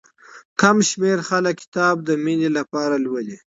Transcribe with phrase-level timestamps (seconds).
[0.61, 3.37] کم شمېر خلک کتاب د مينې لپاره لولي.